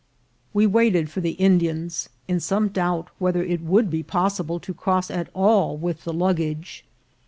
We 0.51 0.65
waited 0.65 1.11
for 1.11 1.21
the 1.21 1.33
Indians, 1.37 2.09
in 2.27 2.39
some 2.39 2.69
doubt 2.69 3.09
whether 3.19 3.43
it 3.43 3.61
would 3.61 3.91
be 3.91 4.01
possible 4.01 4.59
to 4.59 4.73
cross 4.73 5.11
at 5.11 5.29
all 5.35 5.77
with 5.77 6.05
the 6.05 6.11
luggage. 6.13 6.83